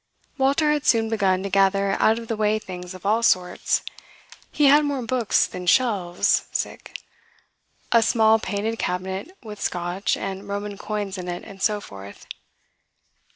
"Walter 0.35 0.71
had 0.71 0.87
soon 0.87 1.09
begun 1.09 1.43
to 1.43 1.49
gather 1.51 1.91
out 2.01 2.17
of 2.17 2.27
the 2.27 2.35
way 2.35 2.57
things 2.57 2.95
of 2.95 3.05
all 3.05 3.21
sorts. 3.21 3.83
He 4.51 4.65
had 4.65 4.83
more 4.83 5.03
books 5.05 5.45
than 5.45 5.67
shelves; 5.67 6.47
a 7.91 8.01
small 8.01 8.39
painted 8.39 8.79
cabinet 8.79 9.29
with 9.43 9.61
Scotch 9.61 10.17
and 10.17 10.47
Roman 10.47 10.75
coins 10.79 11.19
in 11.19 11.27
it, 11.27 11.43
and 11.43 11.61
so 11.61 11.79
forth. 11.79 12.25